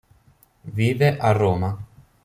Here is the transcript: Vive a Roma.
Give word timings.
Vive 0.79 1.15
a 1.21 1.31
Roma. 1.31 1.71